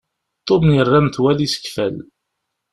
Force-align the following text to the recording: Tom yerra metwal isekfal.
Tom 0.47 0.65
yerra 0.75 0.99
metwal 1.05 1.37
isekfal. 1.45 1.95